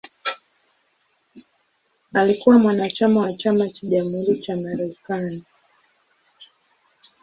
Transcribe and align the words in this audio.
Alikuwa 2.13 2.59
mwanachama 2.59 3.21
wa 3.21 3.33
Chama 3.33 3.69
cha 3.69 3.87
Jamhuri 3.87 4.41
cha 4.41 4.55
Marekani. 4.55 5.43